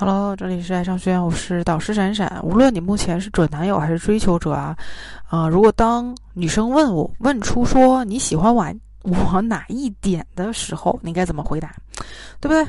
[0.00, 2.40] Hello，这里是爱上学院，我是导师闪闪。
[2.42, 4.74] 无论你目前是准男友还是追求者啊，
[5.28, 8.64] 啊，如果当女生问我问出说你喜欢我
[9.02, 11.74] 我哪一点的时候，你该怎么回答？
[12.40, 12.66] 对不对？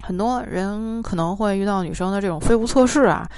[0.00, 3.28] 很多人可能会遇到女生的这种废物测试啊。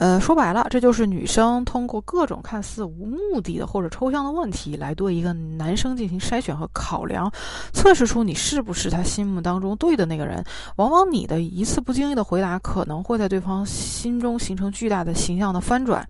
[0.00, 7.28] 呃，说白了，这就是女生通过各种看似无目的的或者抽象的问题，来对一个男生进行筛选和考量，
[7.72, 10.44] 测试出你是不是他心目当中对的那个人。
[10.76, 16.06] 往往你的一次不经意的回答，可能会在对方心中形成巨大的形象的翻转。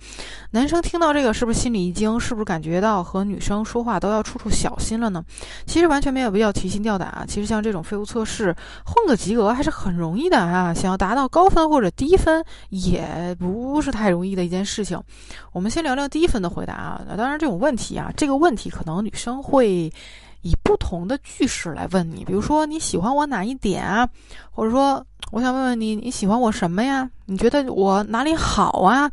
[0.51, 2.20] 男生听到这个，是不是心里一惊？
[2.20, 5.24] 是不是感觉到和女生说话都要处处小心了呢？
[5.65, 7.24] 其实完全没有必要提心吊胆啊！
[7.27, 10.74] 其实像这种废物测试，混个及格还是很容易的啊！
[10.74, 13.77] 想要达到高分或者低分，也不。
[13.78, 15.00] 不是太容易的一件事情。
[15.52, 17.00] 我们先聊聊低分的回答啊。
[17.16, 19.88] 当然，这种问题啊，这个问题可能女生会
[20.42, 22.24] 以不同的句式来问你。
[22.24, 24.09] 比如说，你喜欢我哪一点啊？
[24.51, 27.09] 或者说，我想问问你，你喜欢我什么呀？
[27.27, 29.09] 你觉得我哪里好啊？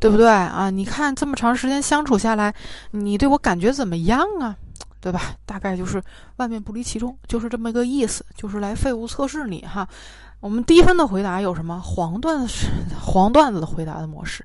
[0.00, 0.70] 对不对啊？
[0.70, 2.52] 你看这么长时间相处下来，
[2.90, 4.56] 你对我感觉怎么样啊？
[5.00, 5.34] 对吧？
[5.46, 6.02] 大概就是
[6.36, 9.88] 万变不离其中，就是这么个意思，就是来废物测试你哈。
[10.40, 11.78] 我们低分的回答有什么？
[11.80, 12.66] 黄段子、
[12.98, 14.44] 黄段子的回答的模式。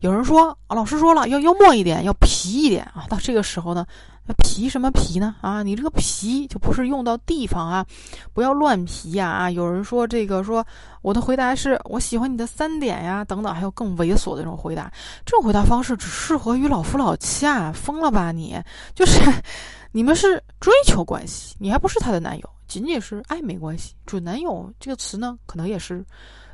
[0.00, 3.06] 有人说啊，老师说了要幽默一点，要皮一点啊。
[3.08, 3.86] 到这个时候呢，
[4.26, 5.36] 那皮什么皮呢？
[5.40, 7.86] 啊，你这个皮就不是用到地方啊，
[8.32, 9.50] 不要乱皮呀啊。
[9.50, 10.66] 有人说这个说
[11.00, 14.90] 我的回答是我喜欢你的三点呀，等等，还有更猥琐的这种回答。
[15.24, 18.60] 这种回答方式只适合于老夫老妻啊，疯了吧你？
[18.94, 19.20] 就是
[19.92, 22.50] 你们是追求关系，你还不是她的男友。
[22.66, 26.04] 仅仅是暧昧关系，准男友这个词呢，可能也是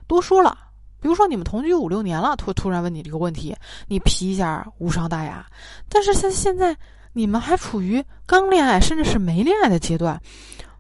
[0.07, 0.59] 多说了。
[1.01, 3.57] 比如说，你们同居五六年了，突突然问你这个问题，
[3.89, 5.45] 你皮一下无伤大雅。
[5.89, 6.77] 但是像现在，
[7.15, 10.21] 你们还处于刚恋爱甚至是没恋爱的阶段，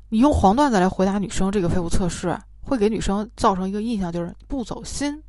[0.08, 5.22] 你用黄段子来回答女生这个废物测试，会给女生造成一个印象，就是不走心。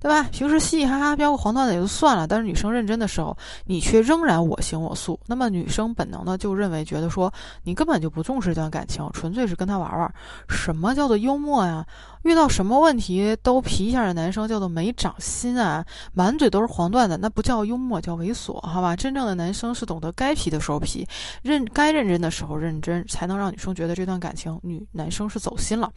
[0.00, 0.22] 对吧？
[0.30, 5.18] 平时嘻嘻哈哈飙个黄段子也就算了，但是女生认真的时候，你却仍然我行我素。
[5.26, 7.32] 那么女生本能的就认为，觉得说
[7.64, 10.14] 你根本就不重视这段感情，纯粹是跟他玩玩。
[10.48, 11.84] 什么叫做幽默呀？
[12.22, 15.84] 遇到什么问题都皮一下的男生叫做没长心啊！
[16.12, 18.94] 满嘴都是黄段子，那不叫幽默，叫猥琐，好吧？
[18.94, 21.06] 真正的男生是懂得该皮的时候皮，
[21.42, 25.90] 认该认真的时候认真，才能让女生觉得这段感情女男生是走心了。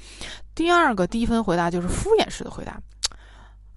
[0.56, 2.80] 第二个低分回答就是敷衍式的回答。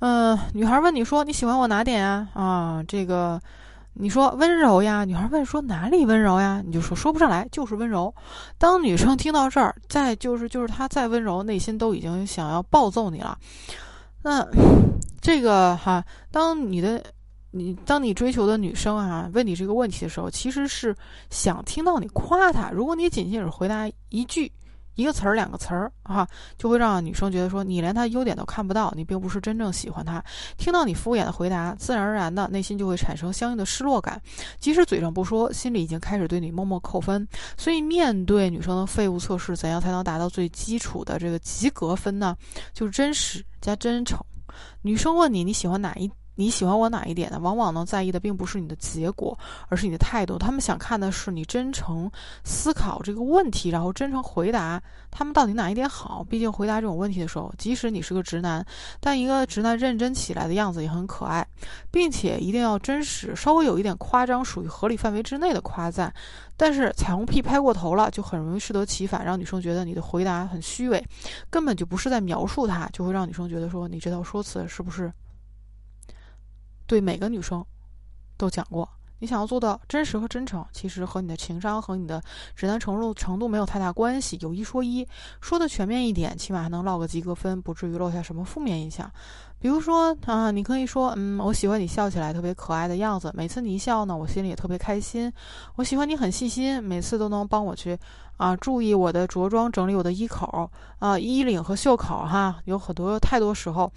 [0.00, 2.28] 嗯，女孩问你说你喜欢我哪点啊？
[2.34, 3.40] 啊，这个，
[3.94, 5.04] 你说温柔呀。
[5.04, 6.62] 女孩问说哪里温柔呀？
[6.66, 8.14] 你就说说不上来，就是温柔。
[8.58, 13.38] 当女生听到这儿，再就是就是她再温柔，内心都已经想要暴揍你了。
[14.22, 14.46] 那
[15.22, 17.02] 这个哈，当你的
[17.52, 20.94] 你当你追求的女生啊问你这个问题的时候，其实是
[21.30, 22.70] 想听到你夸她。
[22.70, 24.52] 如果你仅仅是回答一句。
[24.94, 30.22] 一个词儿，两个词儿啊，就会让女生觉得说你连他优点都看不到，你并不是真正喜欢他。
[30.56, 34.20] 听到你敷衍的回答，自然而然的内心就会产生相应的失落感，
[34.58, 37.26] 即使嘴上不说，心里已经开始对你默默扣分。
[37.56, 42.36] 所以，面对女生的废物测试，怎样才能达到最基础的这个及格分呢？
[42.72, 44.18] 就是真实加真诚。
[44.82, 46.10] 女生问你你喜欢哪一？
[46.36, 47.38] 你喜欢我哪一点呢？
[47.40, 50.36] 往往呢，在意的并不是你的结果，而是你的态度。
[50.36, 52.10] 他们想看的是你真诚
[52.42, 56.24] 思考这个问题，然后真诚回答他们到底哪一点好。
[56.24, 58.64] 毕竟回答这种问题的时候，即使你是个直男，
[59.00, 61.46] 但一个直男认真起来的样子也很可爱，
[61.90, 66.12] 并且一定要真实，稍微有一点夸张，属于合理范围之内的夸赞。
[66.56, 71.04] 但是彩虹屁拍过头了，就很容易适得其反，让女生觉得你的回答很虚伪，
[71.50, 75.12] 根本就不是在描述他，就会让女生觉得说你这套说辞是不是？
[76.86, 77.64] 对每个女生，
[78.36, 78.88] 都讲过，
[79.20, 82.22] 你想要做到真实和真诚，其实和你的情商和你的
[82.54, 84.36] 直男程度程度没有太大关系。
[84.42, 85.06] 有一说一，
[85.40, 89.10] 说的全面一点，起码还能落个及格分，不至于落下什么负面印象。
[89.58, 95.32] 比如说啊，你可以说，嗯，我喜欢你笑起来特别可爱的样子，每次你一笑呢，我心里也特别开心。
[95.76, 97.98] 我喜欢你很细心，每次都能帮我去
[98.36, 103.90] 啊注意我的着装，整理我的衣口啊衣领和袖口哈，有很多太多时候。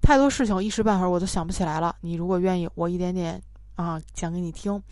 [0.00, 1.94] 太多事情，一时半会儿我都想不起来了。
[2.00, 3.42] 你如果愿意，我一点点
[3.74, 4.82] 啊讲给你听。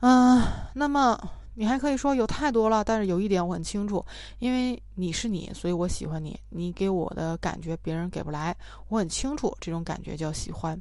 [0.00, 0.42] 嗯，
[0.74, 1.18] 那么。
[1.54, 4.04] 你还可以说有太多了，但是有一点我很清楚，
[4.40, 6.38] 因为你是你，所以我喜欢你。
[6.48, 8.56] 你给我的感觉别人给不来，
[8.88, 10.80] 我很清楚这种感觉叫喜欢。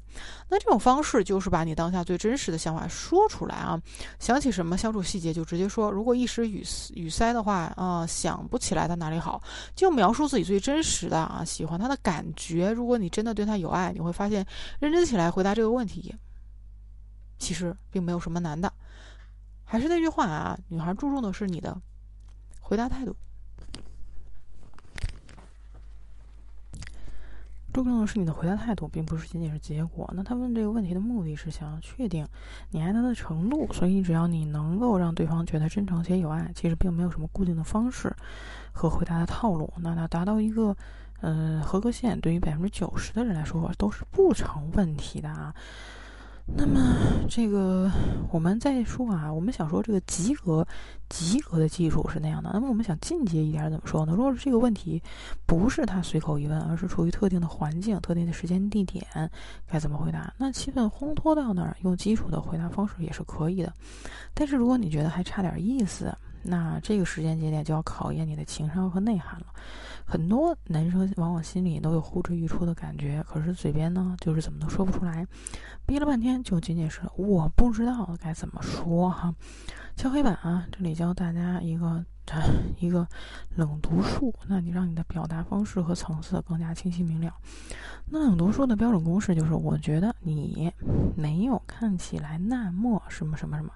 [0.50, 3.80] 那这种方式就是把你当下最真实的想法说出来啊。
[4.20, 5.92] 想起什么相处细节就直接说。
[5.92, 6.64] 如果一时语
[6.96, 9.42] 语塞的话啊，想不起来他哪里好，
[9.76, 12.72] 就描述自己最真实的啊喜欢他的感觉。
[12.72, 14.46] 如果你真的对他有爱，你会发现
[14.80, 16.16] 认真起来回答这个问题，
[17.38, 18.74] 其实并没有什么难的。
[19.74, 21.76] 还是那句话啊，女孩注重的是你的
[22.62, 23.16] 回答态度。
[27.74, 30.08] 注重的是你的回答态度，并不是仅仅是结果。
[30.14, 32.24] 那他问这个问题的目的是想要确定
[32.70, 38.16] 你爱他的程度，所以只要你能够让对方觉得真诚且有爱，其实并没有什么固定的方式
[38.72, 39.74] 和回答的套路。
[39.78, 40.78] 那它达到一个
[41.22, 45.56] 嗯合格线，对于百分之九十的人来说都是不成问题的啊。
[46.56, 46.96] 那么，
[47.28, 47.92] 这个
[48.32, 50.66] 我们再说啊，我们想说这个及格，
[51.10, 52.52] 及格的技术是那样的。
[52.54, 54.14] 那么我们想进阶一点，怎么说呢？
[54.16, 55.02] 如果是这个问题
[55.46, 59.04] 不是他随口一问，而是处于特定的环境、特定的时间地点，
[59.68, 60.34] 该怎么回答？
[60.38, 63.74] 那气氛烘托到那儿，用基础的回答方式也是可以的。
[64.34, 69.48] 但是如果你觉得还差点意思，那这个时间节点就要考验你的情商和内涵了。
[70.06, 75.26] 很多男生往往心里都有呼之欲出的感觉，可是嘴边呢，就是怎么都说不出来，
[75.86, 79.34] 憋了半天就仅仅是我不知道该怎么说哈。
[79.96, 82.04] 敲黑板啊，这里教大家一个
[82.80, 83.08] 一个
[83.56, 87.34] 冷读术，那你让你的表达方式和层次更加清晰明了。
[88.06, 90.72] 那冷读术的标准公式就是：我觉得你
[91.16, 93.72] 没有看起来那么什么什么什么，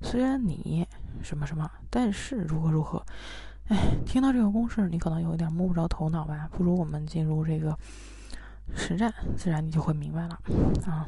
[0.00, 0.86] 虽然你
[1.22, 3.04] 什么什么，但是如何如何。
[3.68, 6.48] 哎，听到这个公式，你可能有一点摸不着头脑吧？
[6.52, 7.76] 不如我们进入这个
[8.74, 10.40] 实战，自然你就会明白了
[10.86, 11.06] 啊。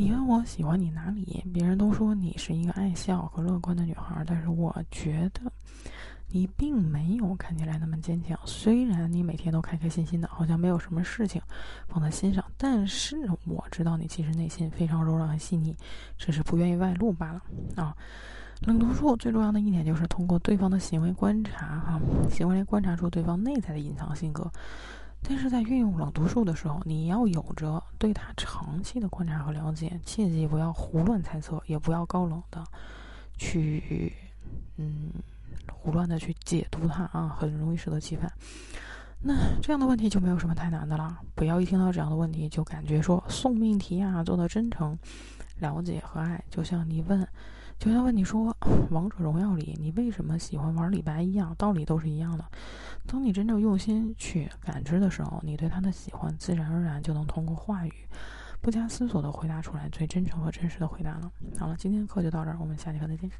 [0.00, 1.44] 你问我喜欢你哪里？
[1.52, 5.50] 别人都说你是一个爱笑和乐观的女孩，但是我觉得
[6.28, 8.38] 你并没有看起来那么坚强。
[8.44, 11.42] 虽然你每天都开开心心的，好像没有什么事情
[11.88, 15.76] 放在心上，但是我知道你其实内心非常柔软和细腻，
[16.16, 17.42] 只是不愿意外露罢了
[17.74, 17.92] 啊。
[18.60, 24.48] 冷读术最重要的一点就是通过对方的行为观察，哈，行为来观察出对方内在的隐藏性格。
[25.22, 32.64] 但是在运用冷读术的时候，你要有着对他长期的观察和了解，切记不要胡乱猜测，也不要高冷的
[33.36, 34.12] 去，
[34.76, 35.10] 嗯，
[35.70, 38.32] 胡乱的去解读他啊，很容易适得其反。
[39.20, 44.98] 那这样的问题就没有什么太难的了，不要一听到这样的问题就感觉说送命题啊，做的真诚、
[45.58, 47.28] 了解和爱，就像你问。
[47.78, 48.52] 就像问你说
[48.90, 52.44] 《王者荣耀》里你为什么喜欢玩李白一样，道理都是一样的。
[53.06, 57.92] 当你真正用心去感知的时候，你对他的喜欢自然而然就能通过话语，
[58.60, 61.32] 不加思索的回答出来最真诚和真实的回答了。
[61.56, 63.30] 好了，今天的课就到这儿，我们下节课再见。